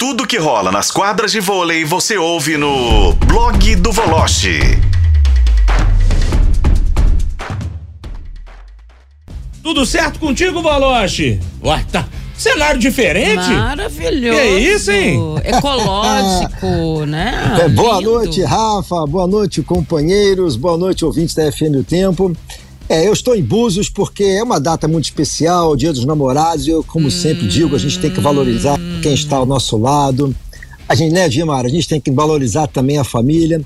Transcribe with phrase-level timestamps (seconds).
[0.00, 4.58] Tudo que rola nas quadras de vôlei você ouve no blog do Voloche.
[9.62, 11.38] Tudo certo contigo, Voloche?
[11.62, 12.08] Uai, tá.
[12.34, 13.46] Cenário diferente?
[13.50, 14.38] Maravilhoso.
[14.40, 15.20] Que isso, hein?
[15.44, 17.58] Ecológico, né?
[17.60, 18.10] É, boa Lindo.
[18.10, 19.06] noite, Rafa.
[19.06, 20.56] Boa noite, companheiros.
[20.56, 22.34] Boa noite, ouvintes da FM do Tempo.
[22.88, 26.66] É, eu estou em Búzios porque é uma data muito especial, Dia dos Namorados.
[26.66, 30.34] Eu, como sempre digo, a gente tem que valorizar quem está ao nosso lado.
[30.88, 31.64] A gente, né, Dimar?
[31.64, 33.60] A gente tem que valorizar também a família.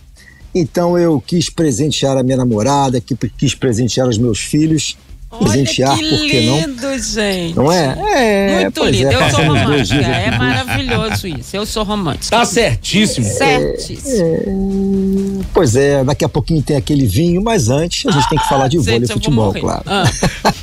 [0.54, 4.96] Então eu quis presentear a minha namorada, que- quis presentear os meus filhos.
[5.36, 6.60] presentear, Olha por que que não?
[6.60, 7.56] lindo, gente.
[7.56, 7.96] Não é?
[8.14, 9.08] É, Muito pois lindo.
[9.10, 10.00] é, Eu sou romântica.
[10.06, 11.56] É maravilhoso isso.
[11.56, 12.36] Eu sou romântica.
[12.36, 13.26] Tá certíssimo.
[13.26, 15.44] Certíssimo.
[15.52, 18.68] Pois é, daqui a pouquinho tem aquele vinho, mas antes a gente tem que falar
[18.68, 19.82] de vôlei Gente, e eu vou futebol, claro.
[19.86, 20.04] Ah,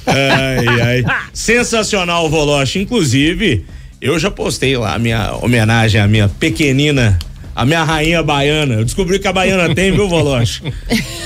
[0.06, 1.04] Ai, ai.
[1.34, 2.80] Sensacional o Voloche.
[2.80, 3.66] Inclusive,
[4.02, 7.18] eu já postei lá a minha homenagem à minha pequenina,
[7.56, 8.76] a minha rainha baiana.
[8.76, 10.62] Eu descobri que a baiana tem, viu, Voloche?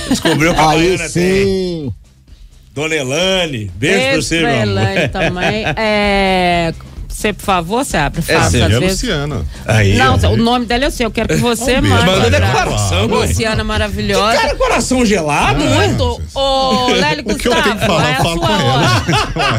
[0.09, 1.09] Descobriu que a Aí baiana tem.
[1.09, 1.93] sim.
[2.73, 4.61] Dona Elane, beijo, pra você, meu amor.
[4.67, 5.65] Elaine também.
[5.77, 6.73] É,
[7.07, 9.01] você, por favor, você abre, faça sim, às É vezes.
[9.01, 9.45] Luciana.
[9.65, 10.27] Aí, Não, ó.
[10.31, 12.05] o nome dela eu sei, eu quero que você Um mande.
[12.05, 13.27] Manda declaração, mãe.
[13.29, 14.37] Luciana maravilhosa.
[14.37, 15.87] Cara, coração gelado, né?
[15.87, 16.21] Muito.
[16.33, 18.53] Ô, Lélio O que eu tenho que Gustavo, falar, é eu a falo sua com
[18.53, 18.85] hora.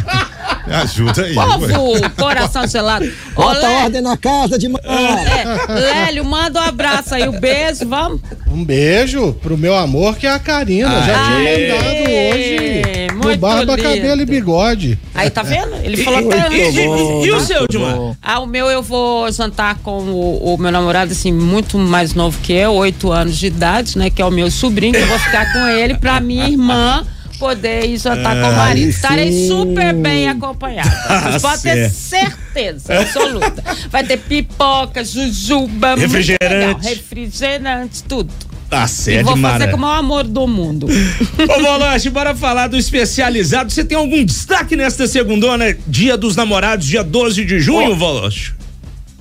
[0.04, 0.30] ela.
[0.66, 1.36] Me ajuda aí.
[1.36, 1.68] ué.
[1.74, 3.10] Povo, coração gelado.
[3.34, 8.20] Bota Lélio, ordem na casa de é, Lélio, manda um abraço aí, um beijo, vamos.
[8.50, 10.88] Um beijo pro meu amor, que é a Karina.
[11.02, 13.06] Já tinha Aê, mandado hoje.
[13.16, 13.82] No muito Barba, lindo.
[13.82, 14.98] Cabelo e Bigode.
[15.14, 15.74] Aí, tá vendo?
[15.82, 16.48] Ele falou que tá...
[16.50, 18.14] E, e- e o seu, bom.
[18.22, 22.38] Ah, o meu eu vou jantar com o, o meu namorado, assim, muito mais novo
[22.42, 24.10] que eu, oito anos de idade, né?
[24.10, 27.04] Que é o meu sobrinho, que eu vou ficar com ele pra minha irmã
[27.38, 28.88] poder ir jantar com o marido.
[28.88, 30.90] Estarei super bem acompanhada.
[31.38, 33.62] Vocês podem ter certeza absoluta.
[33.90, 36.88] Vai ter pipoca, jujuba, Refrigerante.
[36.88, 38.32] refrigerante, tudo.
[38.68, 39.58] Tá E certo, vou Mara.
[39.60, 40.86] fazer com o maior amor do mundo.
[40.88, 43.70] Ô, Voloche, bora falar do especializado.
[43.70, 48.54] Você tem algum destaque nesta segundona, dia dos namorados, dia 12 de junho, Voloche?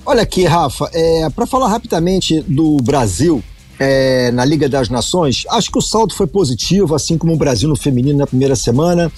[0.04, 3.42] Olha aqui, Rafa, é, para falar rapidamente do Brasil
[3.78, 7.68] é, na Liga das Nações, acho que o saldo foi positivo, assim como o Brasil
[7.68, 9.10] no feminino na primeira semana.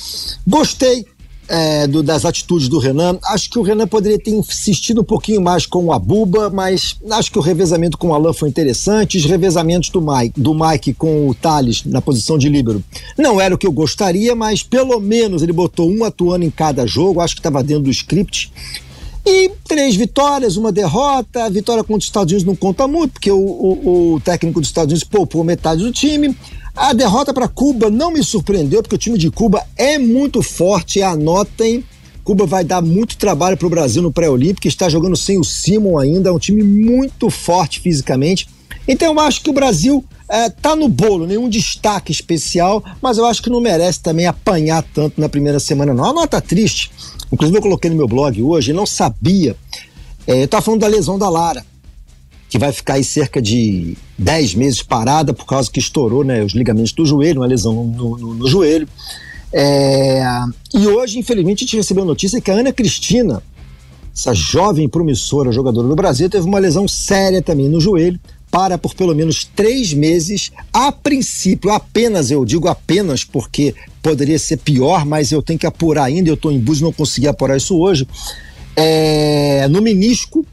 [0.47, 1.05] Gostei
[1.51, 3.19] é, do- das atitudes do Renan.
[3.25, 7.33] Acho que o Renan poderia ter insistido um pouquinho mais com o Abuba, mas acho
[7.33, 9.17] que o revezamento com o Alan foi interessante.
[9.17, 12.85] Os revezamentos do Mike, do Mike com o Thales na posição de líbero
[13.17, 16.87] não era o que eu gostaria, mas pelo menos ele botou um atuando em cada
[16.87, 17.21] jogo.
[17.23, 18.53] Acho que estava dentro do script.
[19.27, 21.45] E três vitórias, uma derrota.
[21.45, 24.69] A vitória contra os Estados Unidos não conta muito, porque o, o- o técnico dos
[24.71, 26.37] Estados Unidos poupou metade do time.
[26.75, 31.03] A derrota para Cuba não me surpreendeu, porque o time de Cuba é muito forte.
[31.03, 31.85] Anotem.
[32.25, 35.99] Cuba vai dar muito trabalho para o Brasil no pré-olímpico, está jogando sem o Simon
[35.99, 38.47] ainda, é um time muito forte fisicamente.
[38.87, 43.43] Então eu acho que o Brasil está no bolo, nenhum destaque especial, mas eu acho
[43.43, 46.05] que não merece também apanhar tanto na primeira semana, não.
[46.05, 46.91] A nota triste,
[47.33, 49.57] inclusive eu coloquei no meu blog hoje, não sabia.
[50.27, 51.65] É, eu estava falando da lesão da Lara,
[52.49, 56.53] que vai ficar aí cerca de 10 meses parada por causa que estourou né, os
[56.53, 58.89] ligamentos do joelho, uma lesão no, no- no joelho.
[59.53, 60.23] É,
[60.75, 63.43] e hoje, infelizmente, a gente recebeu a notícia que a Ana Cristina,
[64.15, 68.95] essa jovem promissora jogadora do Brasil, teve uma lesão séria também no joelho, para por
[68.95, 70.51] pelo menos três meses.
[70.73, 76.05] A princípio, apenas, eu digo apenas porque poderia ser pior, mas eu tenho que apurar
[76.05, 76.31] ainda.
[76.31, 78.07] Eu estou em busca, não consegui apurar isso hoje.
[78.77, 80.47] É, no menisco,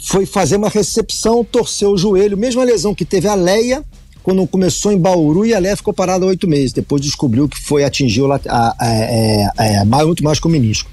[0.00, 3.84] foi fazer uma recepção, torceu o joelho, mesma lesão que teve a Leia
[4.22, 6.72] quando começou em Bauru e a Leia ficou parada oito meses.
[6.72, 10.50] Depois descobriu que foi atingiu a, a, a, é, é, mais- muito mais que o
[10.50, 10.88] menisco,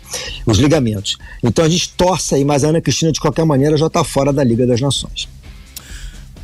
[0.47, 1.15] os ligamentos.
[1.43, 4.33] Então a gente torce aí, mas a Ana Cristina, de qualquer maneira, já está fora
[4.33, 5.27] da Liga das Nações.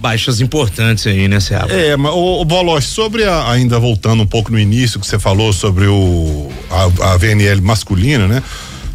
[0.05, 1.73] Baixas importantes aí, né, Seabra?
[1.75, 5.17] É, mas o, o Boloche, sobre a- ainda voltando um pouco no início que você
[5.17, 8.43] falou sobre o a, a VNL masculina, né?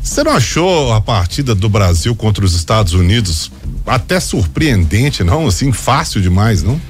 [0.01, 3.51] Você não achou a partida do Brasil contra os Estados Unidos
[3.85, 5.49] até surpreendente, não?
[5.49, 6.81] Assim, fácil demais, não?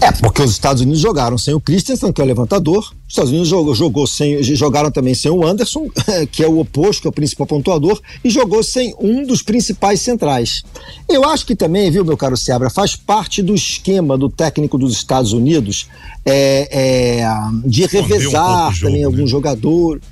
[0.00, 2.90] É, porque os Estados Unidos jogaram sem o Christensen, que é o levantador.
[3.08, 5.88] Os Estados Unidos jogou, jogou sem, jogaram também sem o Anderson,
[6.30, 10.02] que é o oposto, que é o principal pontuador, e jogou sem um dos principais
[10.02, 10.62] centrais.
[11.08, 14.92] Eu acho que também, viu, meu caro Seabra, faz parte do esquema do técnico dos
[14.92, 15.88] Estados Unidos
[16.22, 17.26] é, é,
[17.64, 19.06] de um revezar o jogo, também né?
[19.06, 20.02] algum jogador.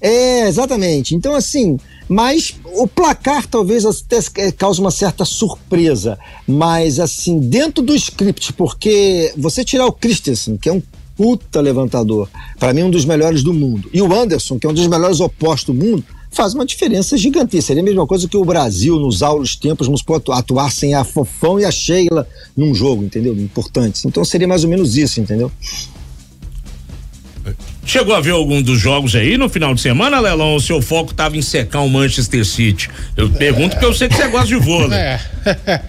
[0.00, 1.14] É, exatamente.
[1.14, 6.18] Então, assim, mas o placar talvez até cause uma certa surpresa.
[6.48, 10.82] Mas, assim, dentro do script, porque você tirar o Christensen, que é um
[11.20, 14.72] puta levantador, para mim um dos melhores do mundo, e o Anderson, que é um
[14.72, 17.66] dos melhores opostos do mundo, faz uma diferença gigantesca.
[17.66, 21.04] Seria a mesma coisa que o Brasil, nos aulos tempos, nos pode atuar sem a
[21.04, 22.26] Fofão e a Sheila
[22.56, 23.34] num jogo, entendeu?
[23.34, 24.02] Importantes.
[24.06, 25.52] Então seria mais ou menos isso, entendeu?
[27.90, 30.54] Chegou a ver algum dos jogos aí no final de semana, Lelão?
[30.54, 32.88] O seu foco estava em secar o Manchester City.
[33.16, 34.96] Eu pergunto porque eu sei que você gosta de vôlei.
[34.96, 35.20] É.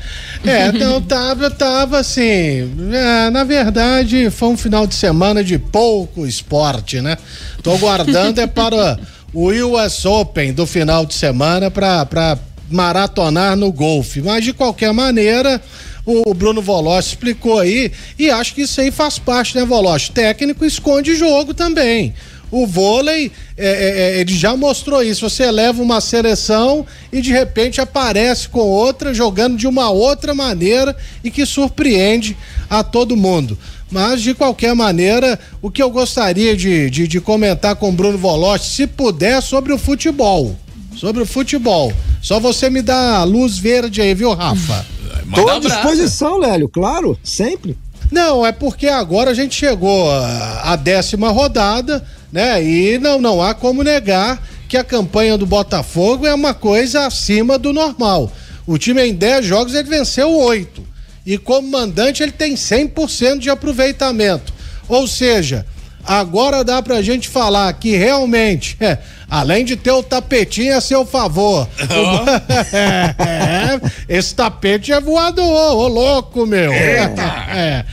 [0.43, 2.71] é, então tava, tava assim.
[2.91, 7.19] É, na verdade, foi um final de semana de pouco esporte, né?
[7.61, 8.97] Tô guardando é para
[9.31, 12.35] o US Open do final de semana para
[12.67, 14.23] maratonar no golfe.
[14.23, 15.61] Mas de qualquer maneira,
[16.05, 20.11] o Bruno Voloche explicou aí, e acho que isso aí faz parte, né, Voloche?
[20.11, 22.13] Técnico esconde jogo também.
[22.51, 25.29] O vôlei, é, é, é, ele já mostrou isso.
[25.29, 30.95] Você leva uma seleção e de repente aparece com outra, jogando de uma outra maneira
[31.23, 32.35] e que surpreende
[32.69, 33.57] a todo mundo.
[33.89, 38.17] Mas, de qualquer maneira, o que eu gostaria de, de, de comentar com o Bruno
[38.17, 40.55] Voloche, se puder, sobre o futebol.
[40.95, 41.93] Sobre o futebol.
[42.21, 44.85] Só você me dá a luz verde aí, viu, Rafa?
[45.33, 47.77] Tô à disposição, Lélio, claro, sempre.
[48.11, 52.63] Não, é porque agora a gente chegou à décima rodada, né?
[52.63, 57.57] E não, não há como negar que a campanha do Botafogo é uma coisa acima
[57.57, 58.31] do normal.
[58.67, 60.83] O time em 10 jogos ele venceu oito
[61.25, 64.53] e como mandante ele tem 100% de aproveitamento.
[64.87, 65.65] Ou seja,
[66.05, 68.97] agora dá pra gente falar que realmente, é,
[69.29, 72.29] além de ter o tapetinho a seu favor, oh.
[73.23, 76.71] é, esse tapete é voador, ô louco, meu.
[76.71, 77.85] É.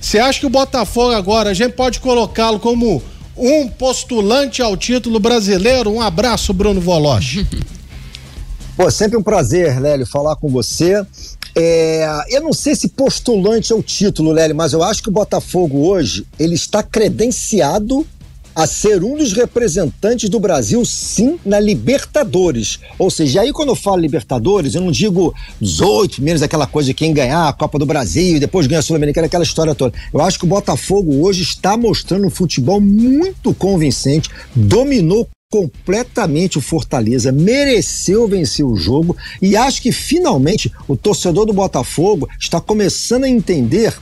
[0.00, 3.02] Você acha que o Botafogo agora a gente pode colocá-lo como
[3.36, 5.90] um postulante ao título brasileiro?
[5.90, 7.46] Um abraço, Bruno Voloche.
[8.76, 11.04] Pô, sempre um prazer, Lélio, falar com você.
[11.60, 15.12] É, eu não sei se postulante é o título, Lélio, mas eu acho que o
[15.12, 18.06] Botafogo hoje ele está credenciado
[18.54, 22.80] a ser um dos representantes do Brasil, sim, na Libertadores.
[22.98, 26.94] Ou seja, aí quando eu falo Libertadores, eu não digo 18 menos aquela coisa de
[26.94, 29.96] quem ganhar a Copa do Brasil e depois ganhar a Sul-Americana, aquela história toda.
[30.12, 36.60] Eu acho que o Botafogo hoje está mostrando um futebol muito convincente, dominou completamente o
[36.60, 43.24] Fortaleza, mereceu vencer o jogo e acho que finalmente o torcedor do Botafogo está começando
[43.24, 43.98] a entender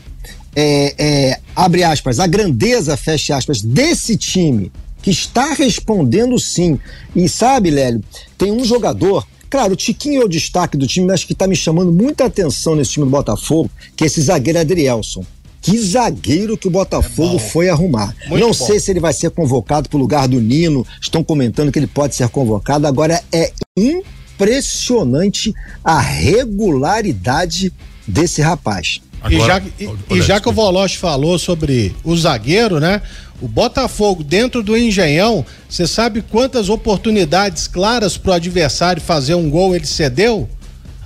[0.56, 6.80] é, é, abre aspas, a grandeza, fecha aspas, desse time que está respondendo sim.
[7.14, 8.02] E sabe, Lélio,
[8.36, 9.24] tem um jogador.
[9.48, 12.74] Claro, o Tiquinho é o destaque do time, mas que está me chamando muita atenção
[12.74, 15.24] nesse time do Botafogo, que é esse zagueiro Adrielson.
[15.66, 18.14] Que zagueiro que o Botafogo é foi arrumar.
[18.28, 18.54] Muito Não bom.
[18.54, 20.86] sei se ele vai ser convocado para o lugar do Nino.
[21.02, 22.86] Estão comentando que ele pode ser convocado.
[22.86, 25.52] Agora é impressionante
[25.82, 27.72] a regularidade
[28.06, 29.00] desse rapaz.
[29.20, 33.02] Agora, e já, e, e já que o Voloche falou sobre o zagueiro, né?
[33.42, 39.50] O Botafogo dentro do Engenhão, você sabe quantas oportunidades claras para o adversário fazer um
[39.50, 40.48] gol ele cedeu?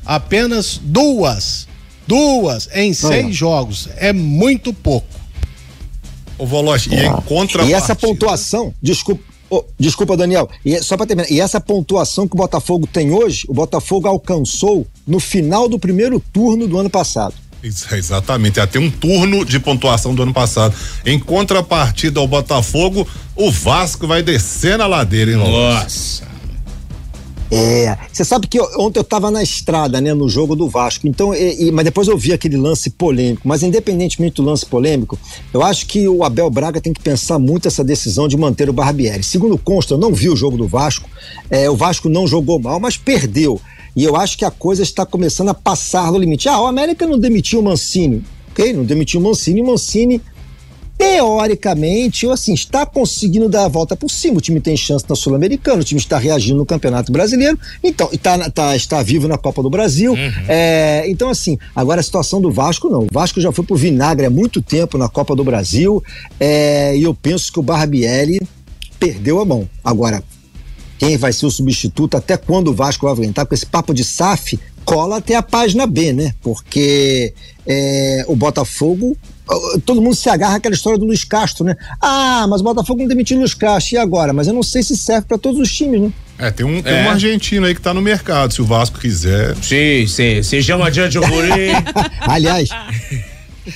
[0.04, 1.66] Apenas duas.
[2.10, 3.88] Duas em seis jogos.
[3.96, 5.06] É muito pouco.
[6.36, 9.22] O Voloche, e em contra E essa pontuação, desculpa,
[9.52, 10.48] Oh, desculpa, Daniel.
[10.64, 14.86] E só para terminar, e essa pontuação que o Botafogo tem hoje, o Botafogo alcançou
[15.04, 17.34] no final do primeiro turno do ano passado.
[17.92, 20.74] Exatamente, até um turno de pontuação do ano passado.
[21.04, 26.29] Em contrapartida ao Botafogo, o Vasco vai descer na ladeira, hein, Nossa.
[27.50, 31.08] É, você sabe que ontem eu estava na estrada, né, no jogo do Vasco.
[31.08, 33.42] Então, e, e, mas depois eu vi aquele lance polêmico.
[33.46, 35.18] Mas independentemente do lance polêmico,
[35.52, 38.72] eu acho que o Abel Braga tem que pensar muito essa decisão de manter o
[38.72, 39.24] Barbieri.
[39.24, 41.08] Segundo consta, eu não vi o jogo do Vasco.
[41.50, 43.60] É, o Vasco não jogou mal, mas perdeu.
[43.96, 46.48] E eu acho que a coisa está começando a passar no limite.
[46.48, 48.22] Ah, o América não demitiu o Mancini.
[48.52, 49.60] Ok, não demitiu o Mancini.
[49.60, 50.20] O Mancini,
[51.00, 54.36] teoricamente, ou assim, está conseguindo dar a volta por cima.
[54.36, 58.50] O time tem chance na Sul-Americana, o time está reagindo no Campeonato Brasileiro, então, está,
[58.50, 60.12] tá, está vivo na Copa do Brasil.
[60.12, 60.44] Uhum.
[60.46, 63.04] É, então, assim, agora a situação do Vasco, não.
[63.04, 66.04] O Vasco já foi pro vinagre há muito tempo na Copa do Brasil.
[66.38, 68.38] É, e eu penso que o Barbieri
[68.98, 69.66] perdeu a mão.
[69.82, 70.22] Agora,
[70.98, 74.04] quem vai ser o substituto, até quando o Vasco vai aguentar, com esse papo de
[74.04, 76.34] SAF, cola até a página B, né?
[76.42, 77.32] Porque
[77.66, 79.16] é, o Botafogo,
[79.84, 81.76] todo mundo se agarra àquela história do Luiz Castro, né?
[82.00, 84.32] Ah, mas o Botafogo não demitiu o Luiz Castro, e agora?
[84.32, 86.12] Mas eu não sei se serve para todos os times, né?
[86.38, 87.04] É, tem um, tem é.
[87.04, 89.54] um argentino aí que tá no mercado, se o Vasco quiser.
[89.56, 90.42] Sim, sim.
[90.42, 91.70] Se chama Diante Guri.
[92.20, 92.70] Aliás,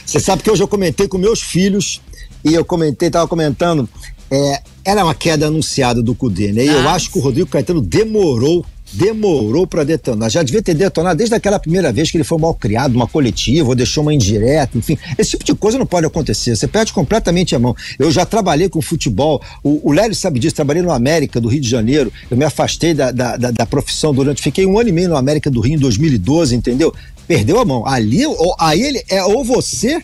[0.05, 2.01] você sabe que hoje eu comentei com meus filhos
[2.43, 3.89] e eu comentei, tava comentando,
[4.31, 6.65] é, era uma queda anunciada do Cudê, né?
[6.65, 6.73] E ah.
[6.73, 10.31] eu acho que o Rodrigo Caetano demorou demorou para detonar.
[10.31, 13.69] Já devia ter detonado desde aquela primeira vez que ele foi mal criado, uma coletiva,
[13.69, 14.97] ou deixou uma indireta, enfim.
[15.19, 16.55] Esse tipo de coisa não pode acontecer.
[16.55, 17.75] Você perde completamente a mão.
[17.99, 21.61] Eu já trabalhei com futebol, o, o Lélio sabe disso, trabalhei no América do Rio
[21.61, 22.12] de Janeiro.
[22.31, 24.43] Eu me afastei da, da, da, da profissão durante.
[24.43, 26.95] Fiquei um ano e meio no América do Rio em 2012, entendeu?
[27.26, 27.87] Perdeu a mão.
[27.87, 30.03] Ali, ou, aí ele é ou você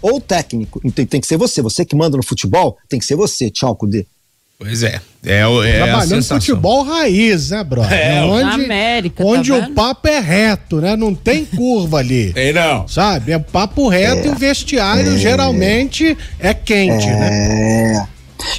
[0.00, 0.80] ou o técnico.
[0.84, 1.62] Então tem que ser você.
[1.62, 4.06] Você que manda no futebol, tem que ser você, tchau, Cudê.
[4.62, 5.00] Pois é.
[5.24, 7.92] É, o- é Trabalhando futebol raiz, né, brother?
[7.92, 9.74] É, onde, Na América, tá onde o vendo?
[9.74, 10.96] papo é reto, né?
[10.96, 12.32] Não tem curva ali.
[12.36, 12.86] Ei, não.
[12.88, 13.32] Sabe?
[13.32, 17.30] É papo reto e o vestiário geralmente é quente, né?
[18.08, 18.12] É.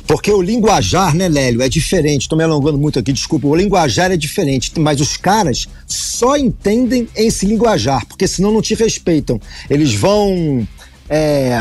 [0.08, 2.30] Porque o linguajar, né, Lélio, é diferente.
[2.30, 3.48] Tô me alongando muito aqui, desculpa.
[3.48, 8.76] O linguajar é diferente, mas os caras só entendem esse linguajar, porque senão não te
[8.76, 9.40] respeitam.
[9.70, 10.66] Eles vão.
[11.10, 11.52] É,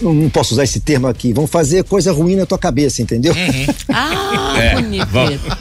[0.00, 3.34] não posso usar esse termo aqui, vão fazer coisa ruim na tua cabeça, entendeu?
[3.90, 5.08] Ah, bonito.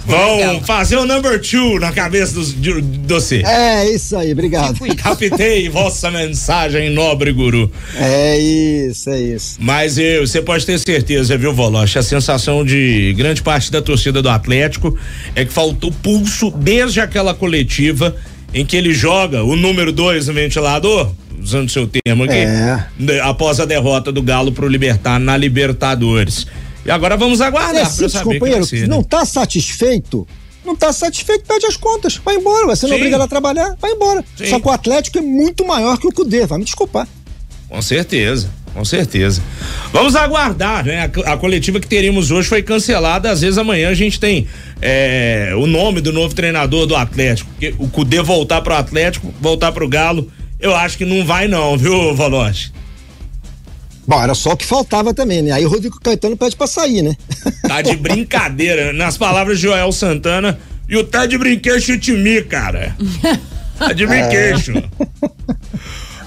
[0.06, 3.42] Vão, fazer o number two na cabeça dos, de, de você.
[3.46, 4.74] É, isso aí, obrigado.
[4.74, 4.96] Tipo isso.
[4.98, 7.72] Captei vossa mensagem, nobre guru.
[7.96, 9.58] É isso, é isso.
[9.60, 11.98] Mas eu, você pode ter certeza, viu, Voloche?
[11.98, 14.98] A sensação de grande parte da torcida do Atlético
[15.36, 18.16] é que faltou pulso desde aquela coletiva
[18.54, 23.20] em que ele joga o número dois no ventilador, usando seu termo aqui, É.
[23.24, 26.48] após a derrota do Galo pro Libertar na Libertadores.
[26.86, 28.66] E agora vamos aguardar É simples, companheiro.
[28.66, 28.88] ser, né?
[28.88, 30.28] Não tá satisfeito?
[30.66, 32.20] Não tá satisfeito, pede as contas.
[32.24, 33.02] Vai embora, você não Sim.
[33.02, 34.24] obrigado a trabalhar, vai embora.
[34.38, 34.48] Sim.
[34.48, 37.08] Só que o Atlético é muito maior que o Cudê, vai me desculpar.
[37.70, 39.42] Com certeza, com certeza.
[39.92, 41.10] Vamos aguardar, né?
[41.26, 43.30] A, a coletiva que teríamos hoje foi cancelada.
[43.32, 44.48] Às vezes amanhã a gente tem
[44.82, 47.50] é, o nome do novo treinador do Atlético.
[47.52, 50.30] Porque o Cudê voltar pro Atlético, voltar pro Galo,
[50.60, 52.72] eu acho que não vai não, viu, Valoche?
[54.08, 55.52] Bom, era só o que faltava também, né?
[55.52, 57.16] Aí o Rodrigo Caetano pede pra sair, né?
[57.68, 58.94] Tá de brincadeira.
[58.94, 62.96] Nas palavras de Joel Santana, e o tá de brinquedo de mim, cara.
[63.78, 64.90] Tá de brinquedo.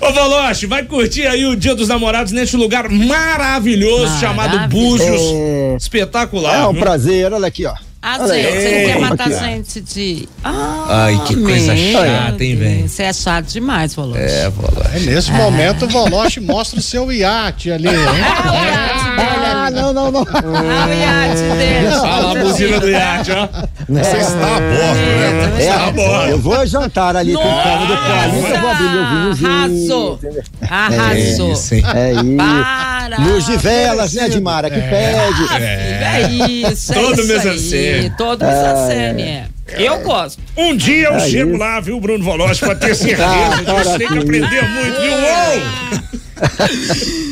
[0.00, 4.68] Ô, Valoche, vai curtir aí o Dia dos Namorados neste lugar maravilhoso chamado.
[4.68, 5.20] Búzios.
[5.20, 5.76] É.
[5.76, 6.60] Espetacular.
[6.60, 6.82] É um viu?
[6.82, 7.74] prazer, olha aqui, ó.
[8.02, 10.28] Ah, gente, você não quer matar aqui, gente de.
[10.42, 12.88] Ah, Ai, que coisa meu chata, hein, velho?
[12.88, 14.16] Você é chato demais, falou.
[14.16, 14.88] É, Valoche.
[14.90, 17.94] Aí, nesse momento o Voloche mostra o seu iate ali, hein?
[19.22, 20.22] Ah, não, não, não.
[20.22, 21.86] Ah, o iate dele.
[21.88, 23.48] Olha lá a buzina do iate, ó.
[23.88, 25.19] Você está a bordo, né?
[25.66, 26.22] É, Tá bom.
[26.26, 29.50] eu vou jantar ali com o cara do Paulinho, eu vou abrir meu vinhozinho.
[29.50, 30.20] Arrasou.
[30.68, 31.52] Arrasou.
[31.52, 31.82] isso, hein?
[31.94, 32.36] É isso.
[32.36, 33.16] Para.
[33.20, 34.70] Luz de velas, né, Dimara?
[34.70, 35.44] Que pede.
[35.50, 36.92] Ah, filho, é isso.
[36.94, 37.98] Todo é isso mise-en-scène.
[38.04, 39.44] aí, Todo mise-en-scène, é.
[39.76, 40.42] Eu gosto.
[40.56, 41.58] Um dia eu É chego isso.
[41.60, 43.24] lá, viu, Bruno Voloche, pra ter certeza.
[43.68, 45.12] Ah, Você tem que aprender muito, viu?
[45.12, 46.10] Uou!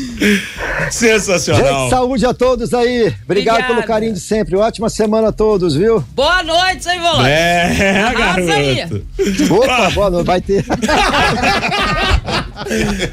[0.91, 1.83] Sensacional.
[1.83, 3.15] Gente, saúde a todos aí.
[3.25, 3.65] Obrigado Obrigada.
[3.67, 4.57] pelo carinho de sempre.
[4.57, 6.03] Ótima semana a todos, viu?
[6.15, 7.29] Boa noite, hein, Volante?
[7.31, 8.75] É, Arrasa aí.
[8.77, 9.07] garoto.
[9.55, 10.27] Opa, boa noite.
[10.27, 10.65] Vai ter.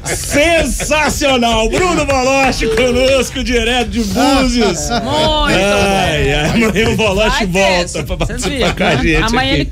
[0.04, 1.68] Sensacional.
[1.68, 4.90] Bruno Voloche conosco, direto de Búzios.
[4.90, 9.60] Muito Ai, ai, amanhã o ter, volta pra participar com a gente Amanhã aqui.
[9.62, 9.70] ele